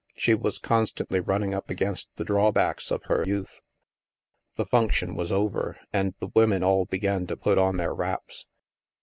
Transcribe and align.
She 0.15 0.33
was 0.33 0.57
constantly 0.57 1.19
running 1.19 1.53
up 1.53 1.69
against 1.69 2.09
the 2.15 2.23
draw 2.23 2.51
backs 2.51 2.89
of 2.91 3.03
her 3.03 3.23
youth. 3.23 3.61
The 4.55 4.65
function 4.65 5.13
was 5.13 5.31
over, 5.31 5.77
and 5.93 6.15
the 6.19 6.29
women 6.33 6.63
all 6.63 6.85
began 6.85 7.27
to 7.27 7.37
put 7.37 7.59
on 7.59 7.77
their 7.77 7.93
wraps. 7.93 8.47